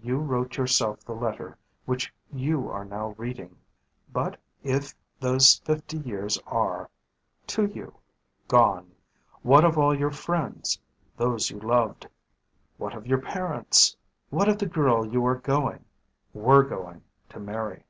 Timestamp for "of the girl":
14.48-15.06